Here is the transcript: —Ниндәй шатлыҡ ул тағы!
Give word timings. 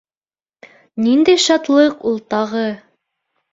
—Ниндәй 1.09 1.37
шатлыҡ 1.45 2.01
ул 2.13 2.19
тағы! 2.37 2.67